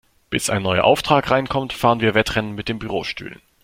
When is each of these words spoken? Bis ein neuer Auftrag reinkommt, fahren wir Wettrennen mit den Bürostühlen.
Bis 0.31 0.49
ein 0.49 0.63
neuer 0.63 0.83
Auftrag 0.83 1.29
reinkommt, 1.29 1.73
fahren 1.73 1.99
wir 1.99 2.15
Wettrennen 2.15 2.55
mit 2.55 2.69
den 2.69 2.79
Bürostühlen. 2.79 3.39